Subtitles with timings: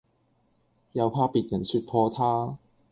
[0.93, 2.57] 又怕別人説破他，